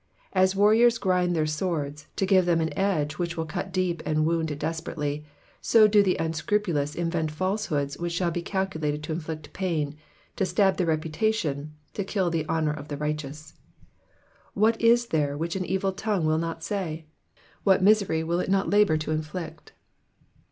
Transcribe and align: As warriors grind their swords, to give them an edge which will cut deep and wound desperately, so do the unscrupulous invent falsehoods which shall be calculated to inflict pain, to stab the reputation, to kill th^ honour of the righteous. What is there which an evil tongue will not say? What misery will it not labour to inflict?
As 0.33 0.55
warriors 0.55 0.97
grind 0.97 1.35
their 1.35 1.45
swords, 1.45 2.07
to 2.15 2.25
give 2.25 2.47
them 2.47 2.59
an 2.59 2.75
edge 2.75 3.19
which 3.19 3.37
will 3.37 3.45
cut 3.45 3.71
deep 3.71 4.01
and 4.03 4.25
wound 4.25 4.57
desperately, 4.57 5.25
so 5.61 5.87
do 5.87 6.01
the 6.01 6.17
unscrupulous 6.17 6.95
invent 6.95 7.29
falsehoods 7.29 7.99
which 7.99 8.11
shall 8.11 8.31
be 8.31 8.41
calculated 8.41 9.03
to 9.03 9.11
inflict 9.11 9.53
pain, 9.53 9.95
to 10.37 10.43
stab 10.43 10.77
the 10.77 10.87
reputation, 10.87 11.75
to 11.93 12.03
kill 12.03 12.31
th^ 12.31 12.47
honour 12.49 12.73
of 12.73 12.87
the 12.87 12.97
righteous. 12.97 13.53
What 14.55 14.81
is 14.81 15.05
there 15.09 15.37
which 15.37 15.55
an 15.55 15.65
evil 15.65 15.91
tongue 15.91 16.25
will 16.25 16.39
not 16.39 16.63
say? 16.63 17.05
What 17.63 17.83
misery 17.83 18.23
will 18.23 18.39
it 18.39 18.49
not 18.49 18.71
labour 18.71 18.97
to 18.97 19.11
inflict? 19.11 19.73